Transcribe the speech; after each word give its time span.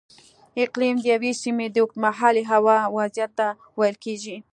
اقلیم 0.63 0.95
د 1.01 1.05
یوې 1.13 1.31
سیمې 1.41 1.67
د 1.71 1.77
اوږدمهالې 1.81 2.43
هوا 2.51 2.77
وضعیت 2.97 3.31
ته 3.39 3.47
ویل 3.79 3.95
کېږي. 4.05 4.37